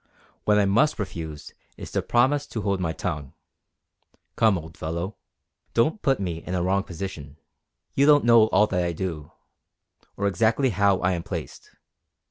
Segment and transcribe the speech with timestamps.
[0.45, 3.33] What I must refuse is to promise to hold my tongue.
[4.35, 5.15] Come, old fellow,
[5.75, 7.37] don't put me in a wrong position.
[7.93, 9.31] You don't know all that I do,
[10.17, 11.69] or exactly how I am placed.